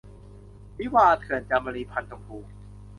[0.79, 2.37] วิวาห์เถื่อน- จามรี พรรณชมพู